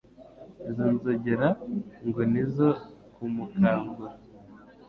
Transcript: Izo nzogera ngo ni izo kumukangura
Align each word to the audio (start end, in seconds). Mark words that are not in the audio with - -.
Izo 0.69 0.85
nzogera 0.95 1.47
ngo 2.07 2.21
ni 2.31 2.39
izo 2.43 2.69
kumukangura 3.13 4.09